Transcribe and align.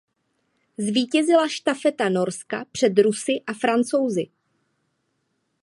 Zvítězila 0.77 1.47
štafeta 1.47 2.09
Norska 2.09 2.65
před 2.71 2.97
Rusy 2.99 3.31
a 3.47 3.53
Francouzi. 3.53 4.27